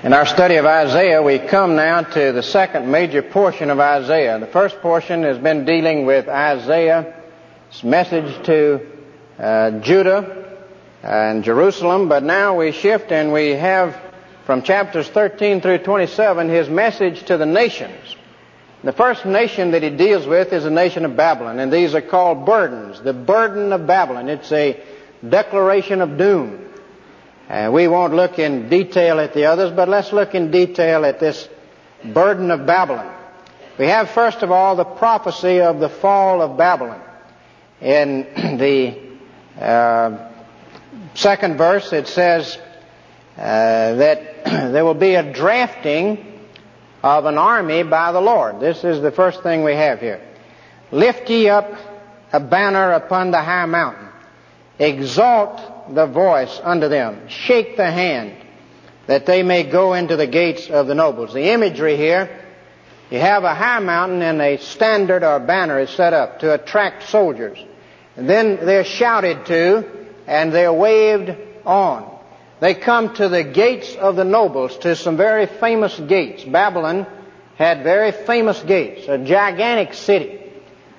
[0.00, 4.38] In our study of Isaiah, we come now to the second major portion of Isaiah.
[4.38, 7.12] The first portion has been dealing with Isaiah's
[7.82, 8.86] message to
[9.40, 10.56] uh, Judah
[11.02, 14.00] and Jerusalem, but now we shift and we have
[14.46, 18.14] from chapters 13 through 27 his message to the nations.
[18.84, 22.02] The first nation that he deals with is the nation of Babylon, and these are
[22.02, 23.00] called burdens.
[23.00, 24.28] The burden of Babylon.
[24.28, 24.80] It's a
[25.28, 26.67] declaration of doom.
[27.48, 31.18] Uh, we won't look in detail at the others, but let's look in detail at
[31.18, 31.48] this
[32.04, 33.14] burden of Babylon.
[33.78, 37.00] We have, first of all, the prophecy of the fall of Babylon.
[37.80, 38.26] In
[38.58, 38.98] the
[39.58, 40.30] uh,
[41.14, 42.58] second verse, it says
[43.38, 46.40] uh, that there will be a drafting
[47.02, 48.60] of an army by the Lord.
[48.60, 50.20] This is the first thing we have here.
[50.90, 51.72] Lift ye up
[52.30, 54.08] a banner upon the high mountain.
[54.78, 57.28] Exalt the voice unto them.
[57.28, 58.34] Shake the hand
[59.06, 61.32] that they may go into the gates of the nobles.
[61.32, 62.44] The imagery here,
[63.10, 67.08] you have a high mountain and a standard or banner is set up to attract
[67.08, 67.58] soldiers.
[68.16, 69.88] And then they're shouted to
[70.26, 72.18] and they're waved on.
[72.60, 76.44] They come to the gates of the nobles, to some very famous gates.
[76.44, 77.06] Babylon
[77.56, 80.40] had very famous gates, a gigantic city.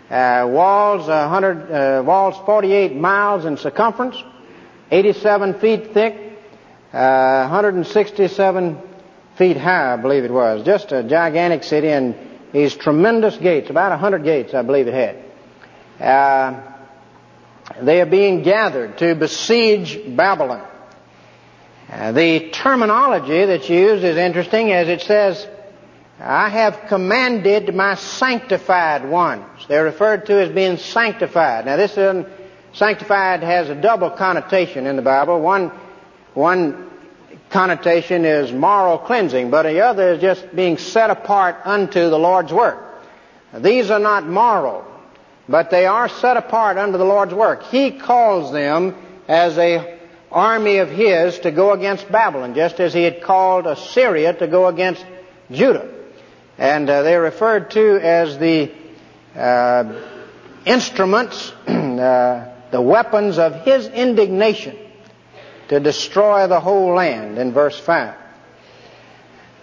[0.09, 4.15] Uh, walls, 100, uh, walls 48 miles in circumference,
[4.91, 6.15] 87 feet thick,
[6.93, 8.81] uh, 167
[9.37, 10.65] feet high, I believe it was.
[10.65, 12.15] Just a gigantic city and
[12.51, 16.05] these tremendous gates, about 100 gates, I believe it had.
[16.05, 16.61] Uh,
[17.81, 20.65] they are being gathered to besiege Babylon.
[21.91, 25.47] Uh, the terminology that's used is interesting as it says,
[26.19, 29.45] I have commanded my sanctified ones.
[29.67, 31.65] They're referred to as being sanctified.
[31.65, 32.25] Now this is
[32.73, 35.41] Sanctified has a double connotation in the Bible.
[35.41, 35.71] One,
[36.33, 36.89] one
[37.49, 42.53] connotation is moral cleansing, but the other is just being set apart unto the Lord's
[42.53, 42.77] work.
[43.53, 44.85] These are not moral,
[45.47, 47.63] but they are set apart unto the Lord's work.
[47.63, 48.95] He calls them
[49.27, 49.97] as a
[50.31, 54.67] army of his to go against Babylon, just as he had called Assyria to go
[54.67, 55.03] against
[55.51, 55.89] Judah.
[56.57, 58.71] And uh, they're referred to as the
[59.35, 59.93] uh,
[60.65, 64.77] instruments uh, the weapons of his indignation
[65.69, 68.15] to destroy the whole land in verse 5.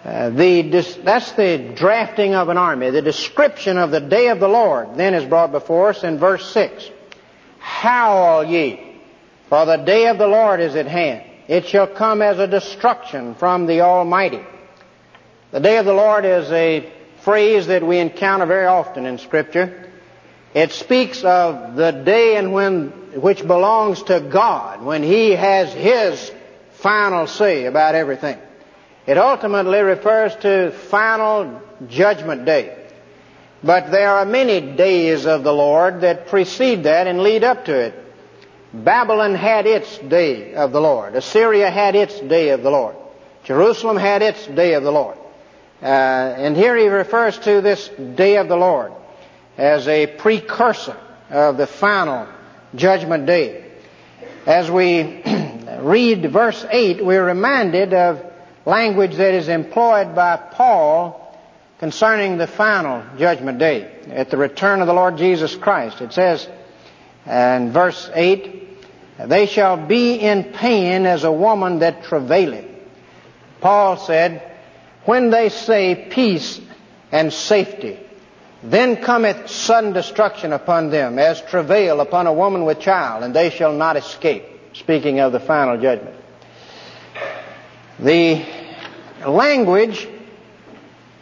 [0.05, 0.63] Uh, the,
[1.03, 2.91] that's the drafting of an army.
[2.91, 6.49] The description of the day of the Lord then is brought before us in verse
[6.53, 6.91] 6.
[7.59, 9.01] Howl ye,
[9.49, 11.25] for the day of the Lord is at hand.
[11.49, 14.45] It shall come as a destruction from the Almighty.
[15.51, 19.86] The day of the Lord is a phrase that we encounter very often in Scripture.
[20.57, 22.89] It speaks of the day and when,
[23.21, 26.33] which belongs to God, when He has His
[26.77, 28.39] final say about everything.
[29.07, 32.75] It ultimately refers to final judgment day.
[33.63, 37.79] But there are many days of the Lord that precede that and lead up to
[37.79, 37.95] it.
[38.73, 41.17] Babylon had its day of the Lord.
[41.17, 42.97] Assyria had its day of the Lord.
[43.45, 45.19] Jerusalem had its day of the Lord.
[45.83, 48.95] Uh, and here he refers to this day of the Lord
[49.57, 50.97] as a precursor
[51.31, 52.29] of the final
[52.75, 53.65] judgment day.
[54.47, 55.23] As we
[55.81, 58.25] read verse 8, we're reminded of
[58.65, 61.23] language that is employed by Paul
[61.79, 66.01] concerning the final judgment day at the return of the Lord Jesus Christ.
[66.01, 66.49] It says
[67.27, 68.63] in verse 8,
[69.27, 72.67] they shall be in pain as a woman that travaileth.
[73.61, 74.43] Paul said,
[75.05, 76.61] when they say peace
[77.11, 77.99] and safety,
[78.71, 83.51] then cometh sudden destruction upon them, as travail upon a woman with child, and they
[83.51, 84.45] shall not escape.
[84.73, 86.17] Speaking of the final judgment.
[87.99, 88.45] The
[89.27, 90.07] language,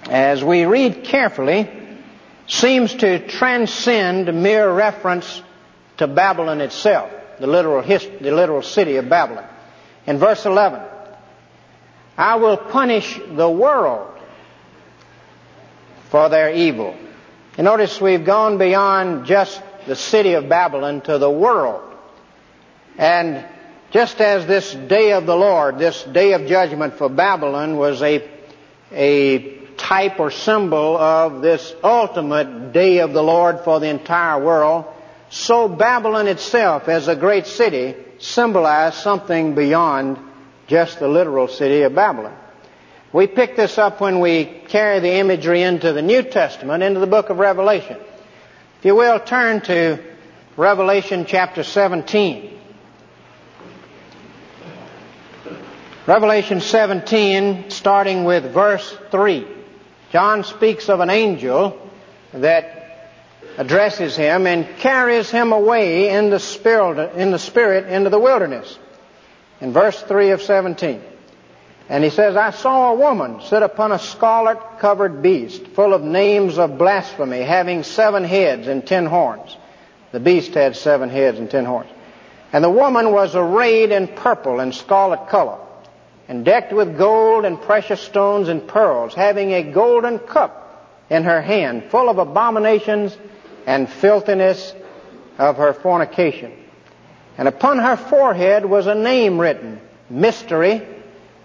[0.09, 1.69] as we read carefully,
[2.47, 5.43] seems to transcend mere reference
[5.99, 9.47] to Babylon itself, the literal, the literal city of Babylon.
[10.07, 10.81] In verse 11,
[12.17, 14.19] I will punish the world
[16.11, 16.97] for their evil
[17.57, 21.83] you notice we've gone beyond just the city of Babylon to the world.
[22.99, 23.45] And
[23.91, 28.29] just as this day of the Lord, this day of judgment for Babylon was a,
[28.93, 34.87] a type or symbol of this ultimate day of the Lord for the entire world,
[35.31, 40.19] so Babylon itself as a great city symbolized something beyond
[40.67, 42.37] just the literal city of Babylon.
[43.15, 47.07] We pick this up when we carry the imagery into the New Testament, into the
[47.07, 47.97] book of Revelation.
[48.81, 50.03] If you will, turn to
[50.57, 52.59] Revelation chapter 17.
[56.09, 59.47] Revelation 17, starting with verse 3.
[60.11, 61.89] John speaks of an angel
[62.33, 63.13] that
[63.57, 68.77] addresses him and carries him away in the spirit, in the spirit into the wilderness.
[69.61, 71.14] In verse 3 of 17.
[71.89, 76.03] And he says, I saw a woman sit upon a scarlet covered beast, full of
[76.03, 79.57] names of blasphemy, having seven heads and ten horns.
[80.13, 81.91] The beast had seven heads and ten horns.
[82.53, 85.59] And the woman was arrayed in purple and scarlet color
[86.29, 90.61] and decked with gold and precious stones and pearls, having a golden cup
[91.11, 93.17] in her hand, full of abominations
[93.67, 94.75] and filthiness
[95.37, 96.53] of her fornication.
[97.37, 100.87] And upon her forehead was a name written, Mystery,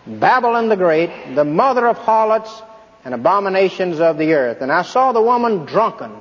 [0.08, 2.62] Babylon the Great, the mother of harlots
[3.06, 4.62] and abominations of the earth.
[4.62, 6.12] And I saw the woman drunken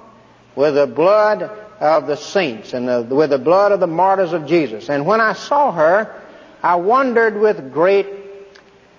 [0.54, 1.42] with the blood
[1.80, 4.88] of the saints and the, with the blood of the martyrs of Jesus.
[4.88, 6.22] And when I saw her,
[6.62, 8.06] I wondered with great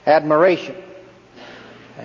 [0.06, 0.76] admiration.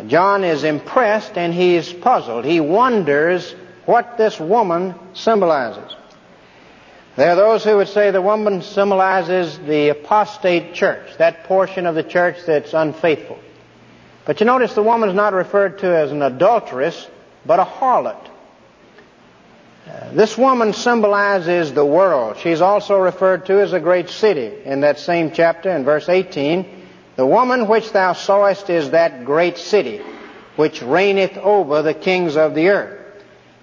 [0.09, 2.45] John is impressed and he's puzzled.
[2.45, 3.55] He wonders
[3.87, 5.95] what this woman symbolizes.
[7.17, 11.95] There are those who would say the woman symbolizes the apostate church, that portion of
[11.95, 13.39] the church that's unfaithful.
[14.25, 17.07] But you notice the woman is not referred to as an adulteress,
[17.47, 18.19] but a harlot.
[19.87, 22.39] Uh, this woman symbolizes the world.
[22.39, 26.67] She's also referred to as a great city in that same chapter in verse 18.
[27.17, 30.01] The woman which thou sawest is that great city,
[30.57, 33.23] which reigneth over the kings of the earth.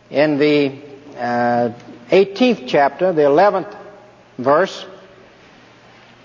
[0.09, 0.79] In the
[1.17, 1.71] uh,
[2.11, 3.73] 18th chapter, the 11th
[4.37, 4.85] verse,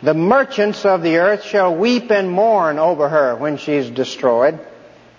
[0.03, 4.59] the merchants of the earth shall weep and mourn over her when she is destroyed.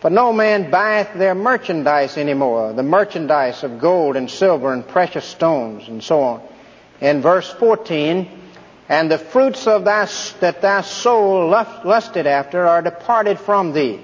[0.01, 5.25] For no man buyeth their merchandise anymore, the merchandise of gold and silver and precious
[5.25, 6.41] stones and so on.
[7.01, 8.29] In verse 14,
[8.89, 10.07] and the fruits of thy,
[10.41, 13.99] that thy soul lusted after are departed from thee.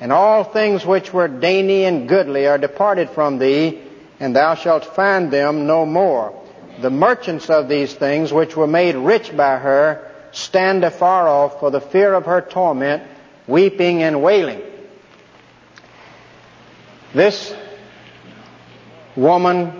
[0.00, 3.82] And all things which were dainty and goodly are departed from thee,
[4.20, 6.34] and thou shalt find them no more.
[6.80, 11.70] The merchants of these things which were made rich by her stand afar off for
[11.70, 13.02] the fear of her torment,
[13.46, 14.62] weeping and wailing.
[17.14, 17.54] This
[19.16, 19.72] woman,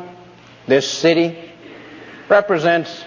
[0.66, 1.36] this city,
[2.28, 3.04] represents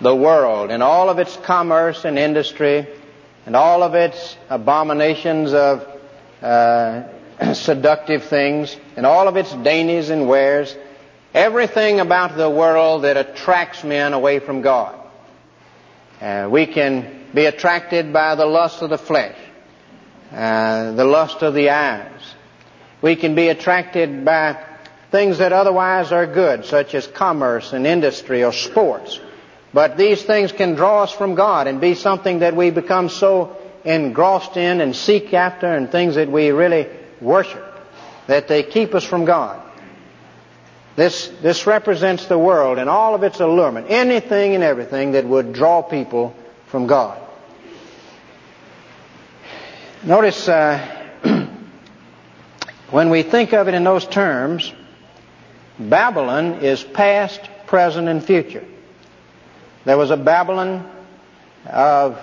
[0.00, 2.86] the world and all of its commerce and industry
[3.46, 5.86] and all of its abominations of
[6.42, 7.04] uh,
[7.54, 10.74] seductive things and all of its dainties and wares,
[11.34, 14.98] everything about the world that attracts men away from God.
[16.20, 19.36] Uh, we can be attracted by the lust of the flesh,
[20.32, 22.34] uh, the lust of the eyes.
[23.02, 24.64] We can be attracted by
[25.10, 29.20] things that otherwise are good, such as commerce and industry or sports.
[29.74, 33.56] But these things can draw us from God and be something that we become so
[33.84, 36.88] engrossed in and seek after and things that we really
[37.20, 37.64] worship
[38.26, 39.62] that they keep us from God.
[40.96, 45.52] This, this represents the world and all of its allurement, anything and everything that would
[45.52, 46.34] draw people
[46.68, 47.20] from God.
[50.02, 50.78] Notice uh,
[52.90, 54.72] when we think of it in those terms,
[55.78, 58.64] Babylon is past, present, and future.
[59.84, 60.90] There was a Babylon
[61.66, 62.18] of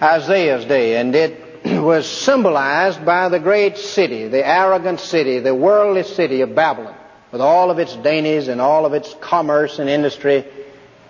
[0.00, 1.47] Isaiah's day, and it
[1.82, 6.96] was symbolized by the great city, the arrogant city, the worldly city of Babylon,
[7.32, 10.44] with all of its dainties and all of its commerce and industry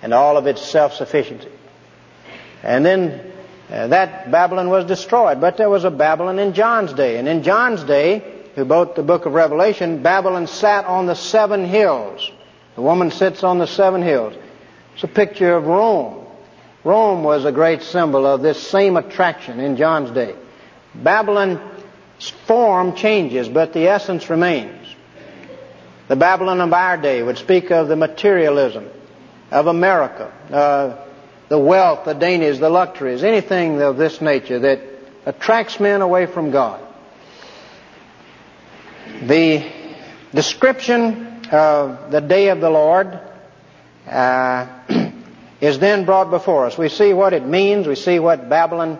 [0.02, 1.50] and all of its self-sufficiency.
[2.62, 3.32] And then
[3.70, 5.40] uh, that Babylon was destroyed.
[5.40, 7.18] But there was a Babylon in John's day.
[7.18, 8.22] And in John's day,
[8.54, 12.30] who wrote the book of Revelation, Babylon sat on the seven hills.
[12.74, 14.34] The woman sits on the seven hills.
[14.94, 16.26] It's a picture of Rome.
[16.84, 20.34] Rome was a great symbol of this same attraction in John's day.
[21.02, 21.60] Babylon's
[22.46, 24.74] form changes, but the essence remains.
[26.08, 28.88] The Babylon of our day would speak of the materialism
[29.50, 31.04] of America, uh,
[31.48, 34.80] the wealth, the dainties, the luxuries, anything of this nature that
[35.26, 36.80] attracts men away from God.
[39.22, 39.70] The
[40.34, 43.20] description of the day of the Lord
[44.06, 44.66] uh,
[45.60, 46.78] is then brought before us.
[46.78, 48.98] We see what it means, we see what Babylon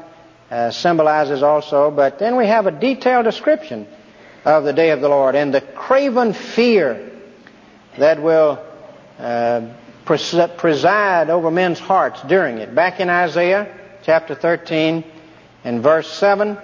[0.51, 3.87] uh, symbolizes also, but then we have a detailed description
[4.45, 7.11] of the day of the Lord and the craven fear
[7.99, 8.65] that will
[9.19, 9.69] uh,
[10.05, 12.75] preside over men's hearts during it.
[12.75, 13.75] Back in Isaiah
[14.05, 15.05] chapter 13
[15.65, 16.57] and verse 7,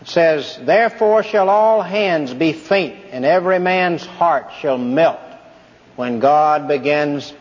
[0.00, 5.18] it says, Therefore shall all hands be faint, and every man's heart shall melt
[5.96, 7.32] when God begins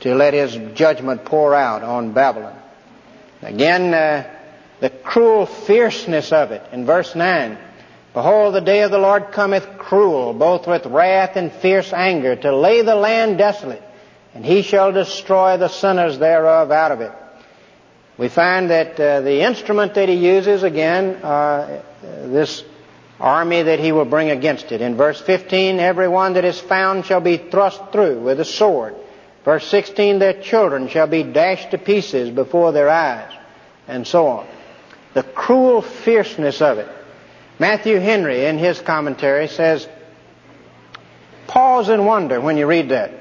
[0.00, 2.56] to let his judgment pour out on Babylon.
[3.42, 4.39] Again, uh,
[4.80, 7.58] the cruel fierceness of it in verse 9.
[8.12, 12.56] Behold, the day of the Lord cometh cruel, both with wrath and fierce anger, to
[12.56, 13.82] lay the land desolate,
[14.34, 17.12] and he shall destroy the sinners thereof out of it.
[18.18, 22.64] We find that uh, the instrument that he uses, again, uh, this
[23.20, 24.80] army that he will bring against it.
[24.80, 28.94] In verse 15, every one that is found shall be thrust through with a sword.
[29.44, 33.32] Verse 16, their children shall be dashed to pieces before their eyes,
[33.86, 34.46] and so on.
[35.14, 36.88] The cruel fierceness of it.
[37.58, 39.88] Matthew Henry, in his commentary, says,
[41.46, 43.12] Pause and wonder when you read that.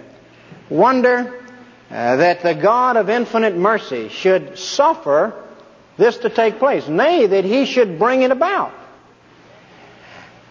[0.70, 1.44] Wonder
[1.90, 5.34] uh, that the God of infinite mercy should suffer
[5.98, 6.88] this to take place.
[6.88, 8.72] Nay, that he should bring it about.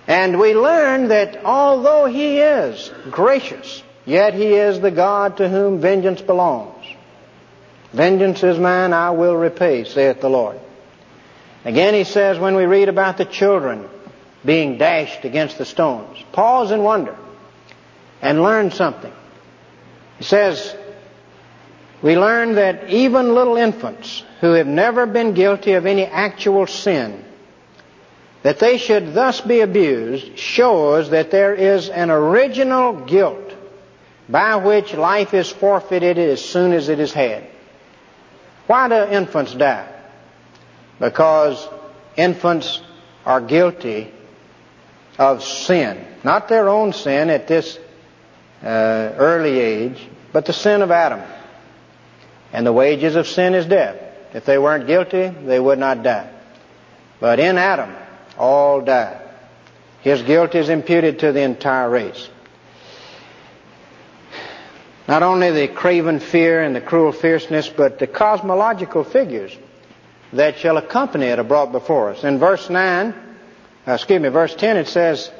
[0.09, 5.80] And we learn that although he is gracious, yet he is the God to whom
[5.80, 6.85] vengeance belongs.
[7.92, 10.59] Vengeance is mine, I will repay, saith the Lord.
[11.65, 13.88] Again, he says when we read about the children
[14.45, 17.17] being dashed against the stones, pause and wonder
[18.23, 19.12] and learn something.
[20.19, 20.77] He says,
[22.03, 27.25] we learn that even little infants who have never been guilty of any actual sin
[28.43, 33.53] that they should thus be abused shows that there is an original guilt
[34.29, 37.45] by which life is forfeited as soon as it is had.
[38.69, 39.98] Why do infants die?
[40.99, 41.69] Because
[42.17, 42.81] infants
[43.25, 44.12] are guilty
[45.19, 46.05] of sin.
[46.25, 47.78] Not their own sin at this
[48.62, 51.23] uh, early age, but the sin of Adam.
[52.52, 53.97] And the wages of sin is death.
[54.35, 56.31] If they weren't guilty, they would not die.
[57.21, 57.95] But in Adam,
[58.37, 59.21] all die.
[60.02, 62.28] His guilt is imputed to the entire race.
[65.07, 69.57] Not only the craven fear and the cruel fierceness, but the cosmological figures
[70.33, 72.25] that shall accompany it are brought before us.
[72.25, 73.15] In verse 9,
[73.87, 75.31] uh, excuse me, verse 10, it says,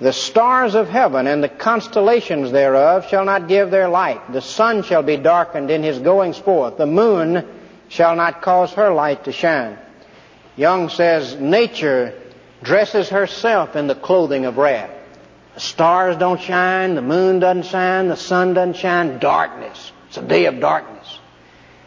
[0.00, 4.32] The stars of heaven and the constellations thereof shall not give their light.
[4.32, 6.76] The sun shall be darkened in his goings forth.
[6.76, 7.46] The moon
[7.88, 9.78] shall not cause her light to shine.
[10.56, 12.14] Young says, nature
[12.62, 14.90] dresses herself in the clothing of wrath.
[15.54, 19.92] The stars don't shine, the moon doesn't shine, the sun doesn't shine, darkness.
[20.08, 21.18] It's a day of darkness.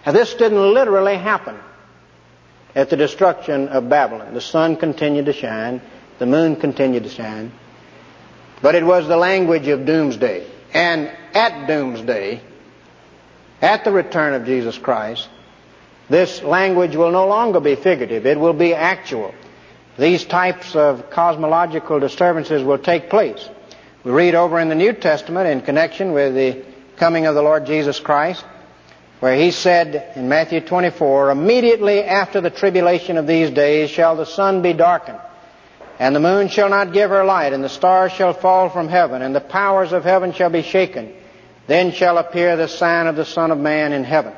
[0.05, 1.57] Now this didn't literally happen
[2.77, 4.35] at the destruction of Babylon.
[4.35, 5.81] The sun continued to shine,
[6.19, 7.51] the moon continued to shine,
[8.61, 10.45] but it was the language of doomsday.
[10.73, 12.39] And at doomsday,
[13.63, 15.27] at the return of Jesus Christ,
[16.07, 18.27] this language will no longer be figurative.
[18.27, 19.33] It will be actual.
[19.97, 23.49] These types of cosmological disturbances will take place.
[24.03, 26.63] We read over in the New Testament in connection with the
[26.97, 28.45] coming of the Lord Jesus Christ,
[29.19, 34.25] where he said in Matthew 24, immediately after the tribulation of these days shall the
[34.25, 35.19] sun be darkened,
[35.97, 39.23] and the moon shall not give her light, and the stars shall fall from heaven,
[39.23, 41.13] and the powers of heaven shall be shaken.
[41.65, 44.33] Then shall appear the sign of the Son of Man in heaven.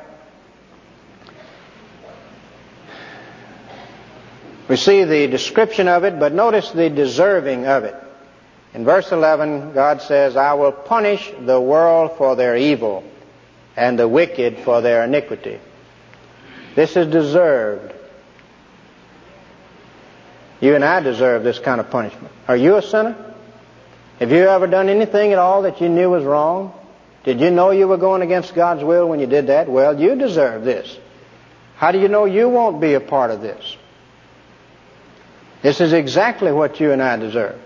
[4.66, 7.94] We see the description of it, but notice the deserving of it.
[8.72, 13.04] In verse 11, God says, I will punish the world for their evil
[13.80, 15.58] and the wicked for their iniquity.
[16.74, 17.94] This is deserved.
[20.60, 22.30] You and I deserve this kind of punishment.
[22.46, 23.16] Are you a sinner?
[24.18, 26.74] Have you ever done anything at all that you knew was wrong?
[27.24, 29.66] Did you know you were going against God's will when you did that?
[29.66, 30.98] Well, you deserve this.
[31.76, 33.78] How do you know you won't be a part of this?
[35.62, 37.58] This is exactly what you and I deserve.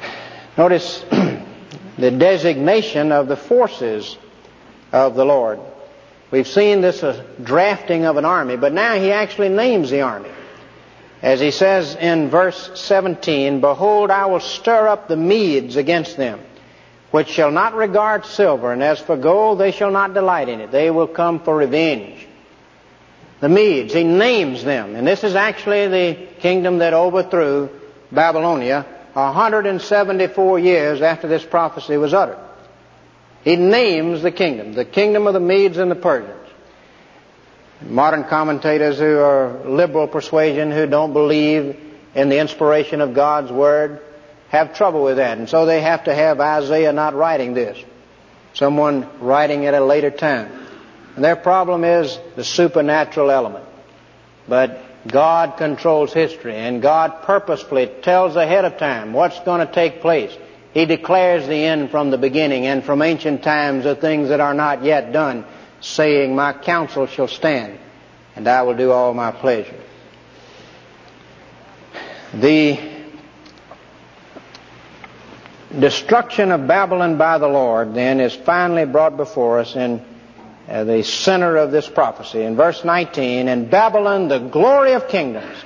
[0.56, 1.04] Notice
[1.98, 4.16] the designation of the forces
[4.92, 5.58] of the Lord.
[6.30, 10.30] We've seen this uh, drafting of an army, but now he actually names the army.
[11.22, 16.40] As he says in verse 17, Behold, I will stir up the Medes against them,
[17.10, 20.70] which shall not regard silver, and as for gold, they shall not delight in it.
[20.70, 22.26] They will come for revenge
[23.40, 23.92] the Medes.
[23.92, 24.94] He names them.
[24.94, 27.70] And this is actually the kingdom that overthrew
[28.12, 28.86] Babylonia
[29.26, 32.38] 174 years after this prophecy was uttered.
[33.42, 36.34] He names the kingdom, the kingdom of the Medes and the Persians.
[37.80, 41.76] Modern commentators who are liberal persuasion, who don't believe
[42.14, 44.00] in the inspiration of God's Word,
[44.48, 45.38] have trouble with that.
[45.38, 47.78] And so they have to have Isaiah not writing this.
[48.54, 50.50] Someone writing at a later time.
[51.14, 53.67] And their problem is the supernatural element.
[54.48, 60.00] But God controls history, and God purposefully tells ahead of time what's going to take
[60.00, 60.36] place.
[60.74, 64.54] He declares the end from the beginning, and from ancient times the things that are
[64.54, 65.44] not yet done,
[65.80, 67.78] saying, My counsel shall stand,
[68.36, 69.80] and I will do all my pleasure.
[72.34, 72.78] The
[75.78, 80.04] destruction of Babylon by the Lord, then, is finally brought before us in
[80.68, 82.42] the center of this prophecy.
[82.42, 85.56] In verse 19, in Babylon, the glory of kingdoms,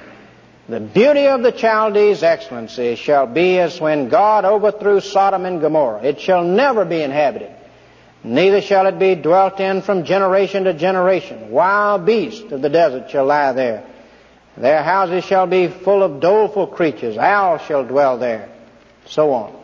[0.69, 6.05] the beauty of the Chaldees' excellency shall be as when God overthrew Sodom and Gomorrah.
[6.05, 7.51] It shall never be inhabited,
[8.23, 11.51] neither shall it be dwelt in from generation to generation.
[11.51, 13.85] Wild beasts of the desert shall lie there.
[14.57, 17.17] Their houses shall be full of doleful creatures.
[17.17, 18.51] Owls shall dwell there.
[19.07, 19.57] So on.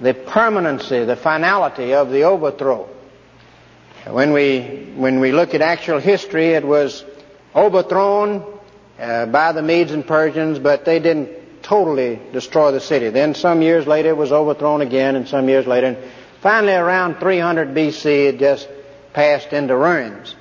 [0.00, 2.88] The permanency, the finality of the overthrow
[4.10, 7.04] when we, when we look at actual history, it was
[7.54, 8.44] overthrown
[8.98, 13.10] uh, by the Medes and Persians, but they didn't totally destroy the city.
[13.10, 15.98] Then some years later it was overthrown again, and some years later, and
[16.40, 18.68] finally around 300 BC it just
[19.12, 20.34] passed into ruins.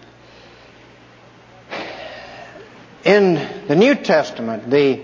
[3.04, 3.36] In
[3.68, 5.02] the New Testament, the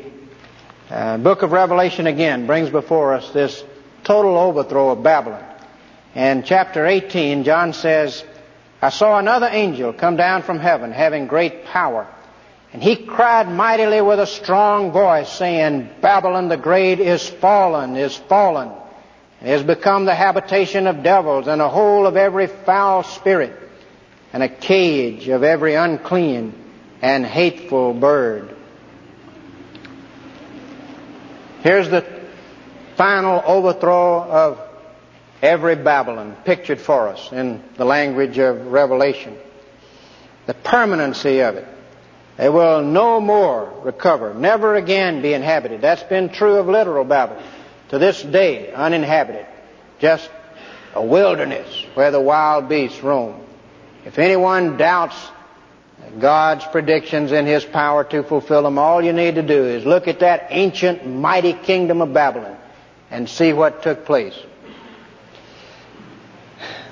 [0.89, 3.63] uh, book of Revelation again brings before us this
[4.03, 5.43] total overthrow of Babylon.
[6.15, 8.23] And chapter 18, John says,
[8.81, 12.07] I saw another angel come down from heaven having great power.
[12.73, 18.15] And he cried mightily with a strong voice saying, Babylon the great is fallen, is
[18.15, 18.71] fallen,
[19.39, 23.57] and has become the habitation of devils and a hole of every foul spirit
[24.33, 26.53] and a cage of every unclean
[27.01, 28.55] and hateful bird.
[31.61, 32.05] Here's the
[32.95, 34.66] final overthrow of
[35.41, 39.37] every Babylon pictured for us in the language of Revelation.
[40.45, 41.67] The permanency of it.
[42.37, 45.81] They will no more recover, never again be inhabited.
[45.81, 47.43] That's been true of literal Babylon.
[47.89, 49.47] To this day, uninhabited.
[49.99, 50.29] Just
[50.93, 53.41] a wilderness where the wild beasts roam.
[54.05, 55.15] If anyone doubts
[56.19, 60.07] God's predictions and His power to fulfill them, all you need to do is look
[60.07, 62.57] at that ancient, mighty kingdom of Babylon
[63.09, 64.37] and see what took place.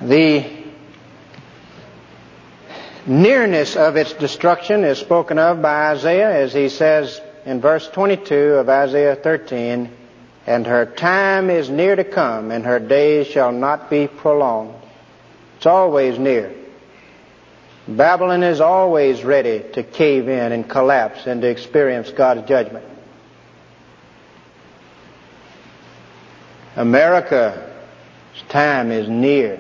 [0.01, 0.45] The
[3.05, 8.36] nearness of its destruction is spoken of by Isaiah as he says in verse 22
[8.36, 9.89] of Isaiah 13,
[10.47, 14.75] and her time is near to come, and her days shall not be prolonged.
[15.58, 16.53] It's always near.
[17.88, 22.86] Babylon is always ready to cave in and collapse and to experience God's judgment.
[26.75, 27.58] America's
[28.49, 29.60] time is near.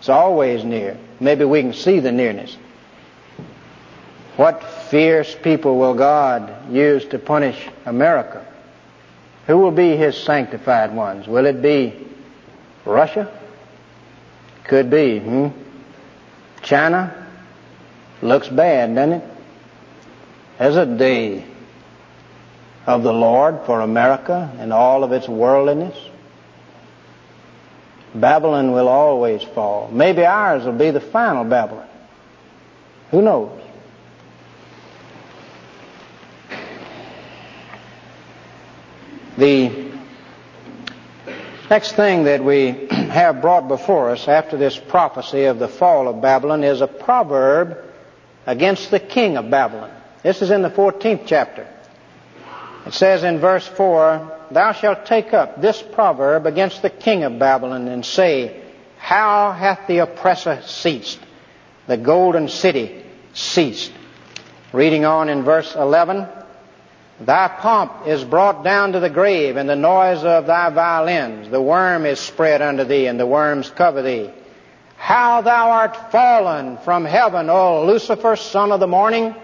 [0.00, 0.96] It's always near.
[1.20, 2.56] Maybe we can see the nearness.
[4.36, 8.46] What fierce people will God use to punish America?
[9.46, 11.28] Who will be his sanctified ones?
[11.28, 12.08] Will it be
[12.86, 13.30] Russia?
[14.64, 15.48] Could be, hmm?
[16.62, 17.28] China?
[18.22, 19.24] Looks bad, doesn't it?
[20.58, 21.44] There's a day
[22.86, 26.09] of the Lord for America and all of its worldliness.
[28.14, 29.90] Babylon will always fall.
[29.92, 31.88] Maybe ours will be the final Babylon.
[33.10, 33.60] Who knows?
[39.36, 39.90] The
[41.70, 46.20] next thing that we have brought before us after this prophecy of the fall of
[46.20, 47.78] Babylon is a proverb
[48.46, 49.90] against the king of Babylon.
[50.22, 51.66] This is in the 14th chapter.
[52.86, 57.38] It says in verse 4, Thou shalt take up this proverb against the king of
[57.38, 58.62] Babylon and say,
[58.98, 61.20] How hath the oppressor ceased?
[61.86, 63.92] The golden city ceased.
[64.72, 66.26] Reading on in verse 11,
[67.20, 71.50] Thy pomp is brought down to the grave, and the noise of thy violins.
[71.50, 74.30] The worm is spread under thee, and the worms cover thee.
[74.96, 79.34] How thou art fallen from heaven, O Lucifer, son of the morning!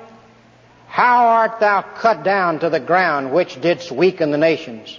[0.96, 4.98] How art thou cut down to the ground, which didst weaken the nations?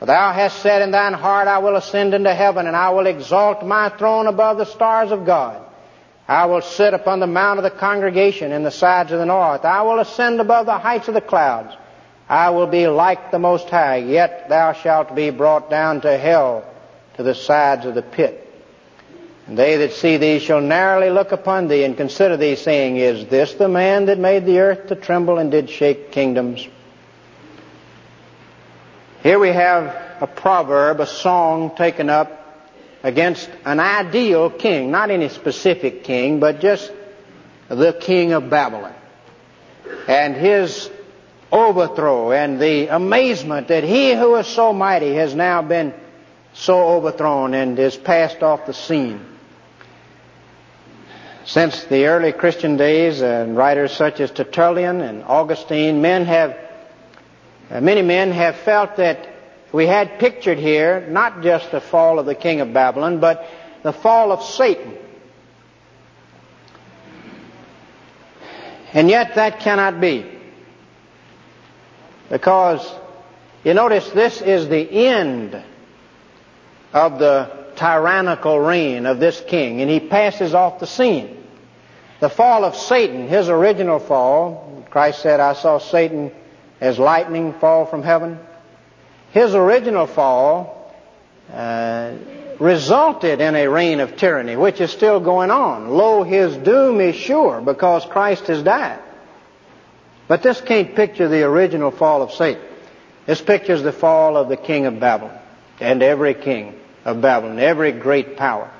[0.00, 3.06] For thou hast said in thine heart, I will ascend into heaven, and I will
[3.06, 5.64] exalt my throne above the stars of God.
[6.26, 9.64] I will sit upon the mount of the congregation in the sides of the north.
[9.64, 11.76] I will ascend above the heights of the clouds.
[12.28, 16.64] I will be like the Most High, yet thou shalt be brought down to hell,
[17.14, 18.49] to the sides of the pit.
[19.50, 23.54] They that see thee shall narrowly look upon thee and consider thee, saying, Is this
[23.54, 26.68] the man that made the earth to tremble and did shake kingdoms?
[29.24, 32.36] Here we have a proverb, a song taken up
[33.02, 36.92] against an ideal king, not any specific king, but just
[37.68, 38.94] the king of Babylon.
[40.06, 40.88] And his
[41.50, 45.92] overthrow and the amazement that he who is so mighty has now been
[46.52, 49.26] so overthrown and is passed off the scene.
[51.50, 56.56] Since the early Christian days, and writers such as Tertullian and Augustine, men have,
[57.68, 59.28] uh, many men have felt that
[59.72, 63.44] we had pictured here not just the fall of the king of Babylon, but
[63.82, 64.96] the fall of Satan.
[68.92, 70.30] And yet that cannot be.
[72.28, 72.88] Because
[73.64, 75.60] you notice this is the end
[76.92, 81.38] of the tyrannical reign of this king, and he passes off the scene.
[82.20, 86.30] The fall of Satan, his original fall, Christ said, I saw Satan
[86.80, 88.38] as lightning fall from heaven.
[89.32, 90.94] His original fall
[91.52, 92.12] uh,
[92.58, 95.88] resulted in a reign of tyranny, which is still going on.
[95.88, 99.00] Lo, his doom is sure because Christ has died.
[100.28, 102.62] But this can't picture the original fall of Satan.
[103.24, 105.38] This pictures the fall of the king of Babylon
[105.80, 108.70] and every king of Babylon, every great power.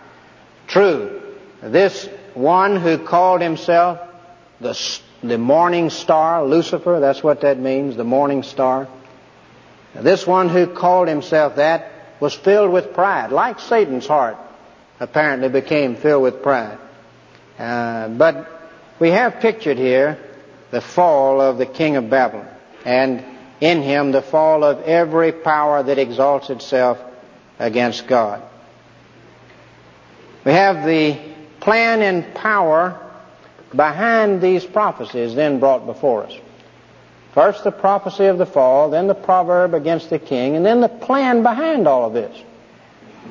[0.66, 1.22] True,
[1.62, 3.98] this one who called himself
[4.60, 4.78] the,
[5.22, 8.88] the morning star, Lucifer, that's what that means, the morning star.
[9.94, 14.36] This one who called himself that was filled with pride, like Satan's heart
[15.00, 16.78] apparently became filled with pride.
[17.58, 18.48] Uh, but
[19.00, 20.18] we have pictured here
[20.70, 22.48] the fall of the king of Babylon,
[22.84, 23.24] and
[23.60, 26.98] in him the fall of every power that exalts itself
[27.58, 28.42] against God.
[30.44, 31.29] We have the
[31.60, 32.98] plan and power
[33.74, 36.36] behind these prophecies then brought before us.
[37.32, 40.88] First the prophecy of the fall, then the proverb against the king, and then the
[40.88, 42.36] plan behind all of this.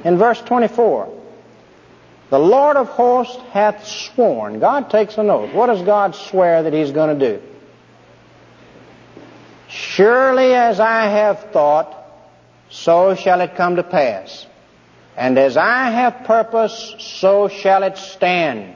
[0.06, 1.18] In verse 24,
[2.30, 4.60] the Lord of hosts hath sworn.
[4.60, 5.54] God takes an oath.
[5.54, 7.42] What does God swear that He's going to do?
[9.68, 11.96] Surely as I have thought,
[12.70, 14.46] so shall it come to pass.
[15.20, 18.74] And as I have purpose, so shall it stand.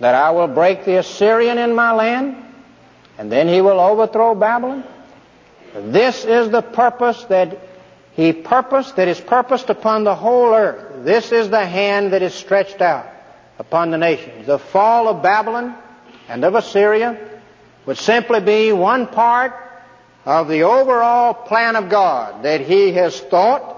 [0.00, 2.42] That I will break the Assyrian in my land,
[3.18, 4.82] and then he will overthrow Babylon.
[5.74, 7.58] This is the purpose that
[8.12, 11.04] he purposed, that is purposed upon the whole earth.
[11.04, 13.06] This is the hand that is stretched out
[13.58, 14.46] upon the nations.
[14.46, 15.76] The fall of Babylon
[16.30, 17.42] and of Assyria
[17.84, 19.52] would simply be one part
[20.24, 23.75] of the overall plan of God that he has thought,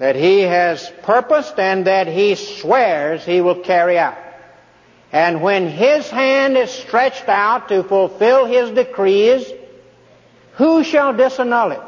[0.00, 4.16] that he has purposed, and that he swears he will carry out.
[5.12, 9.44] And when his hand is stretched out to fulfill his decrees,
[10.52, 11.82] who shall disannul it?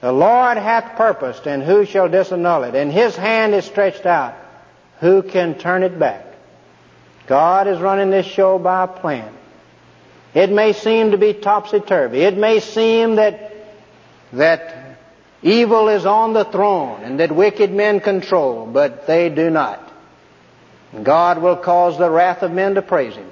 [0.00, 2.76] The Lord hath purposed, and who shall disannul it?
[2.76, 4.36] And his hand is stretched out.
[5.00, 6.24] Who can turn it back?
[7.26, 9.34] God is running this show by a plan.
[10.34, 12.20] It may seem to be topsy-turvy.
[12.20, 13.52] It may seem that,
[14.34, 14.81] that
[15.42, 19.92] evil is on the throne and that wicked men control, but they do not.
[21.02, 23.30] God will cause the wrath of men to praise Him.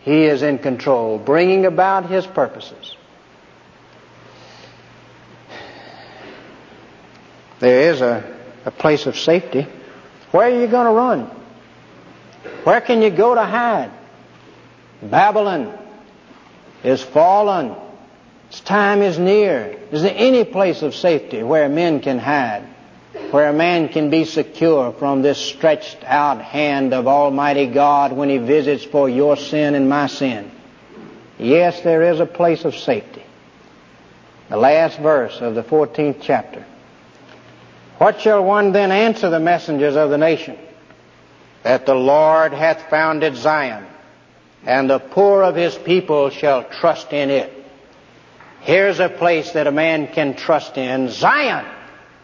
[0.00, 2.94] He is in control, bringing about His purposes.
[7.58, 9.66] There is a, a place of safety.
[10.30, 11.30] Where are you going to run?
[12.64, 13.90] Where can you go to hide?
[15.02, 15.78] Babylon
[16.82, 17.74] is fallen.
[18.54, 19.76] Its time is near.
[19.90, 22.62] Is there any place of safety where men can hide?
[23.30, 28.28] where a man can be secure from this stretched out hand of Almighty God when
[28.28, 30.52] He visits for your sin and my sin.
[31.36, 33.24] Yes, there is a place of safety.
[34.50, 36.64] The last verse of the 14th chapter.
[37.98, 40.56] What shall one then answer the messengers of the nation?
[41.64, 43.84] That the Lord hath founded Zion,
[44.64, 47.53] and the poor of his people shall trust in it.
[48.64, 51.66] Here's a place that a man can trust in, Zion.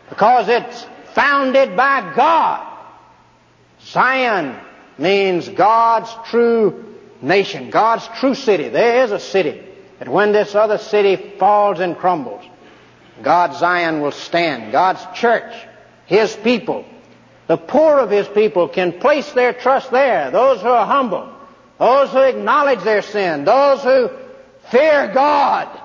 [0.09, 2.67] Because it's founded by God.
[3.83, 4.59] Zion
[4.97, 8.71] means God's true nation, God's true city.
[8.71, 9.63] There is a city
[9.99, 12.43] that when this other city falls and crumbles,
[13.23, 14.73] God's Zion will stand.
[14.73, 15.53] God's church,
[16.07, 16.87] His people,
[17.49, 20.31] the poor of His people can place their trust there.
[20.31, 21.31] Those who are humble,
[21.79, 24.09] those who acknowledge their sin, those who
[24.71, 25.80] fear God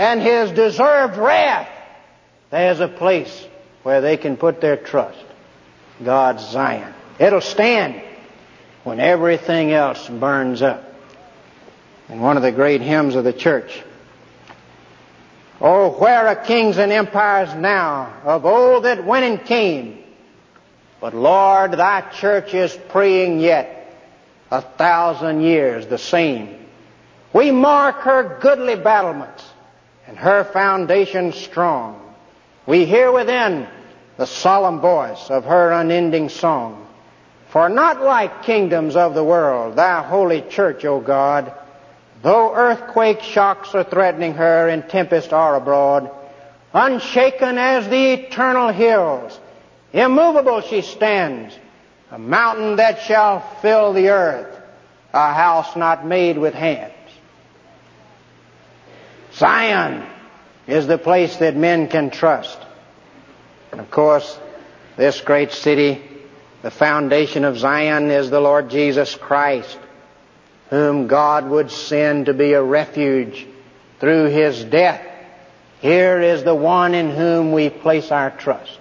[0.00, 1.68] and His deserved wrath.
[2.48, 3.46] There's a place
[3.82, 5.22] where they can put their trust.
[6.02, 6.94] God's Zion.
[7.18, 8.00] It'll stand
[8.82, 10.82] when everything else burns up.
[12.08, 13.82] In one of the great hymns of the church,
[15.60, 20.02] Oh, where are kings and empires now, of old that went and came?
[21.02, 23.94] But Lord, thy church is praying yet,
[24.50, 26.56] a thousand years the same.
[27.34, 29.44] We mark her goodly battlements,
[30.10, 32.00] and her foundation strong.
[32.66, 33.68] We hear within
[34.16, 36.84] the solemn voice of her unending song.
[37.50, 41.54] For not like kingdoms of the world, thy holy church, O God,
[42.22, 46.10] though earthquake shocks are threatening her and tempests are abroad,
[46.74, 49.38] unshaken as the eternal hills,
[49.92, 51.56] immovable she stands,
[52.10, 54.60] a mountain that shall fill the earth,
[55.12, 56.94] a house not made with hands.
[59.34, 60.06] Zion
[60.66, 62.58] is the place that men can trust.
[63.72, 64.38] And of course,
[64.96, 66.02] this great city,
[66.62, 69.78] the foundation of Zion is the Lord Jesus Christ,
[70.70, 73.46] whom God would send to be a refuge
[73.98, 75.06] through his death.
[75.80, 78.78] Here is the one in whom we place our trust.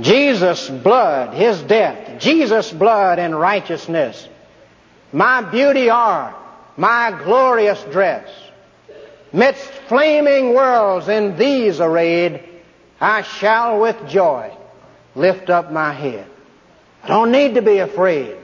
[0.00, 4.26] Jesus' blood, His death, Jesus' blood and righteousness,
[5.12, 6.34] my beauty are,
[6.76, 8.28] my glorious dress.
[9.32, 12.42] Midst flaming worlds in these arrayed,
[13.00, 14.56] I shall with joy
[15.14, 16.26] lift up my head.
[17.02, 18.36] I don't need to be afraid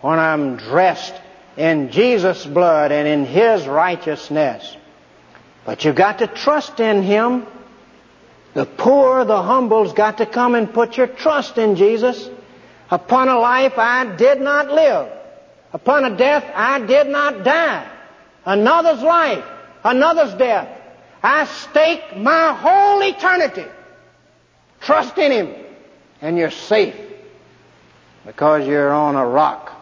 [0.00, 1.14] when I'm dressed
[1.56, 4.76] in Jesus' blood and in His righteousness.
[5.64, 7.46] But you've got to trust in Him.
[8.54, 12.28] The poor, the humble's got to come and put your trust in Jesus.
[12.90, 15.10] Upon a life I did not live.
[15.72, 17.90] Upon a death I did not die.
[18.44, 19.44] Another's life,
[19.84, 20.68] another's death.
[21.22, 23.64] I stake my whole eternity.
[24.80, 25.54] Trust in Him
[26.20, 26.96] and you're safe
[28.26, 29.72] because you're on a rock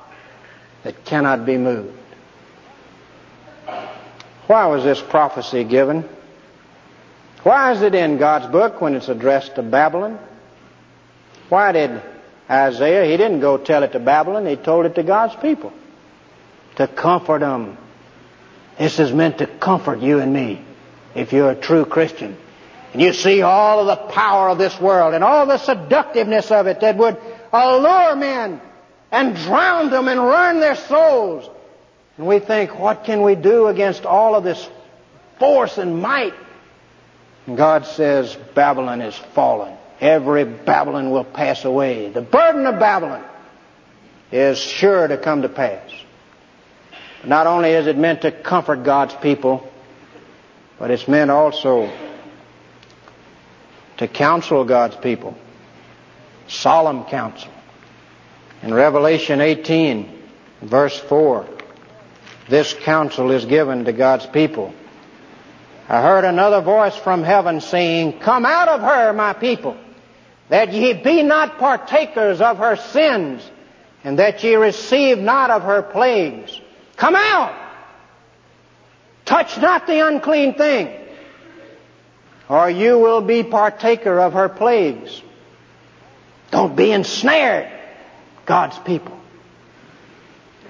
[0.84, 1.96] that cannot be moved.
[4.46, 6.08] Why was this prophecy given?
[7.42, 10.18] Why is it in God's book when it's addressed to Babylon?
[11.48, 12.02] Why did
[12.48, 15.72] Isaiah, he didn't go tell it to Babylon, he told it to God's people
[16.76, 17.76] to comfort them.
[18.78, 20.64] This is meant to comfort you and me
[21.14, 22.36] if you're a true Christian.
[22.92, 26.66] And you see all of the power of this world and all the seductiveness of
[26.66, 27.16] it that would
[27.52, 28.60] allure men
[29.12, 31.48] and drown them and ruin their souls.
[32.16, 34.68] And we think, what can we do against all of this
[35.38, 36.34] force and might?
[37.46, 39.76] And God says, Babylon is fallen.
[40.00, 42.08] Every Babylon will pass away.
[42.10, 43.24] The burden of Babylon
[44.32, 45.90] is sure to come to pass.
[47.24, 49.70] Not only is it meant to comfort God's people,
[50.78, 51.90] but it's meant also
[53.98, 55.36] to counsel God's people.
[56.48, 57.50] Solemn counsel.
[58.62, 60.22] In Revelation 18,
[60.62, 61.46] verse 4,
[62.48, 64.74] this counsel is given to God's people.
[65.88, 69.76] I heard another voice from heaven saying, Come out of her, my people,
[70.48, 73.48] that ye be not partakers of her sins,
[74.02, 76.58] and that ye receive not of her plagues.
[77.00, 77.56] Come out!
[79.24, 80.94] Touch not the unclean thing,
[82.46, 85.22] or you will be partaker of her plagues.
[86.50, 87.72] Don't be ensnared,
[88.44, 89.18] God's people.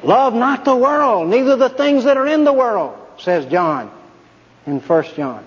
[0.04, 3.90] Love not the world, neither the things that are in the world, says John
[4.66, 5.44] in 1 John.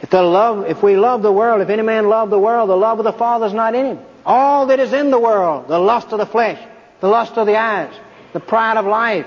[0.00, 2.76] If, the love, if we love the world, if any man love the world, the
[2.76, 3.98] love of the Father is not in him.
[4.24, 6.62] All that is in the world, the lust of the flesh,
[7.00, 7.92] the lust of the eyes,
[8.38, 9.26] the pride of life,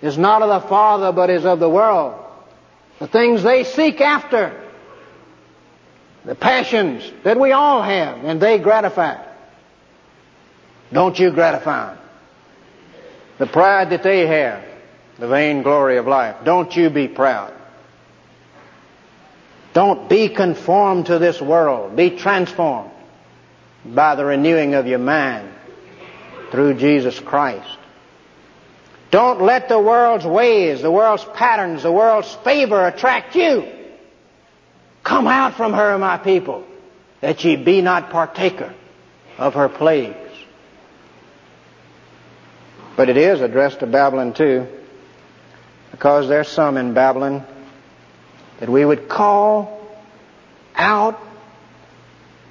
[0.00, 2.14] is not of the Father, but is of the world.
[3.00, 4.62] The things they seek after,
[6.24, 9.20] the passions that we all have, and they gratify.
[10.92, 12.04] Don't you gratify them.
[13.38, 14.62] The pride that they have,
[15.18, 17.52] the vain glory of life, don't you be proud.
[19.72, 21.96] Don't be conformed to this world.
[21.96, 22.92] Be transformed
[23.84, 25.52] by the renewing of your mind
[26.52, 27.76] through Jesus Christ.
[29.10, 33.72] Don't let the world's ways, the world's patterns, the world's favor attract you.
[35.04, 36.64] Come out from her, my people,
[37.20, 38.74] that ye be not partaker
[39.38, 40.16] of her plagues.
[42.96, 44.66] But it is addressed to Babylon too,
[45.92, 47.44] because there's some in Babylon
[48.58, 49.86] that we would call
[50.74, 51.20] out,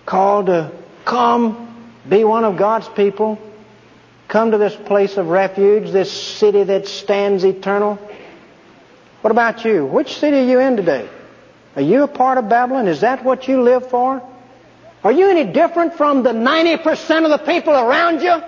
[0.05, 0.71] call to
[1.03, 3.39] come, be one of God's people,
[4.27, 7.99] come to this place of refuge, this city that stands eternal.
[9.21, 9.85] What about you?
[9.85, 11.09] Which city are you in today?
[11.75, 12.87] Are you a part of Babylon?
[12.87, 14.21] Is that what you live for?
[15.03, 18.41] Are you any different from the 90% of the people around you?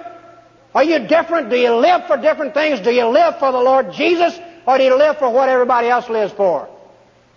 [0.74, 1.50] Are you different?
[1.50, 2.80] Do you live for different things?
[2.80, 4.38] Do you live for the Lord Jesus?
[4.66, 6.70] Or do you live for what everybody else lives for?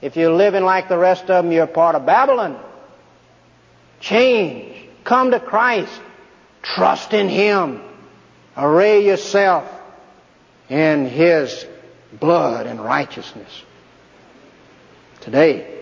[0.00, 2.58] If you're living like the rest of them, you're part of Babylon.
[4.00, 4.88] Change.
[5.04, 6.00] Come to Christ.
[6.62, 7.82] Trust in Him.
[8.56, 9.70] Array yourself
[10.68, 11.66] in His
[12.12, 13.62] blood and righteousness.
[15.20, 15.80] Today,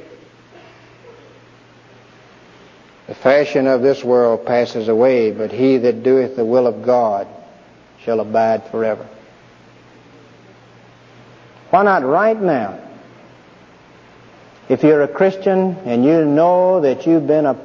[3.09, 7.26] The fashion of this world passes away, but he that doeth the will of God
[8.04, 9.09] shall abide forever.
[11.70, 12.78] Why not right now?
[14.68, 17.57] If you're a Christian and you know that you've been a,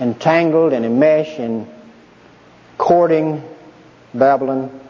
[0.00, 1.68] entangled and enmeshed in
[2.78, 3.42] courting
[4.14, 4.80] Babylon,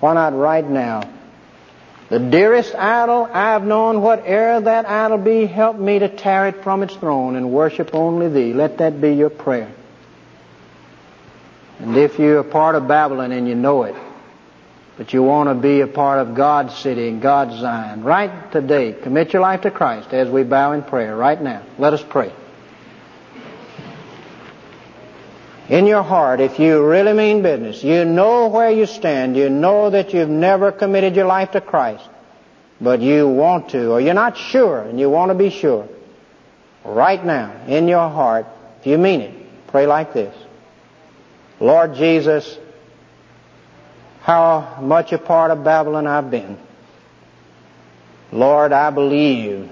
[0.00, 1.10] why not right now?
[2.08, 6.82] The dearest idol I've known, whate'er that idol be, help me to tear it from
[6.82, 8.54] its throne and worship only Thee.
[8.54, 9.70] Let that be your prayer.
[11.80, 13.94] And if you're a part of Babylon and you know it,
[14.96, 18.94] but you want to be a part of God's city and God's Zion, right today,
[18.94, 21.62] commit your life to Christ as we bow in prayer right now.
[21.78, 22.32] Let us pray.
[25.68, 29.90] In your heart, if you really mean business, you know where you stand, you know
[29.90, 32.08] that you've never committed your life to Christ,
[32.80, 35.86] but you want to, or you're not sure and you want to be sure,
[36.84, 38.46] right now, in your heart,
[38.80, 39.34] if you mean it,
[39.66, 40.34] pray like this.
[41.60, 42.56] Lord Jesus,
[44.22, 46.58] how much a part of Babylon I've been.
[48.32, 49.70] Lord, I believe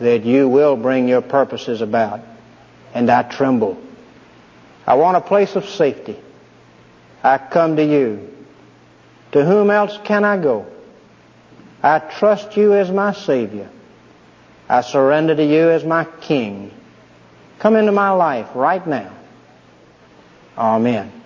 [0.00, 2.20] that you will bring your purposes about,
[2.92, 3.80] and I tremble.
[4.90, 6.18] I want a place of safety.
[7.22, 8.28] I come to you.
[9.30, 10.66] To whom else can I go?
[11.80, 13.70] I trust you as my Savior.
[14.68, 16.72] I surrender to you as my King.
[17.60, 19.12] Come into my life right now.
[20.58, 21.19] Amen.